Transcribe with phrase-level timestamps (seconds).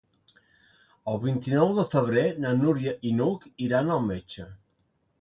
[1.11, 4.53] El vint-i-nou de febrer na Núria i n'Hug iran al metge.